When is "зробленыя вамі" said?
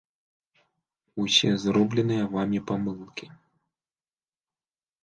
1.65-2.59